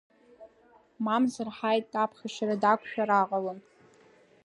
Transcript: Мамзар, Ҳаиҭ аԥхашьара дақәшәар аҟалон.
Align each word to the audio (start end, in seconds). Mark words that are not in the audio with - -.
Мамзар, 1.05 1.47
Ҳаиҭ 1.57 1.91
аԥхашьара 2.03 2.61
дақәшәар 2.61 3.09
аҟалон. 3.21 3.59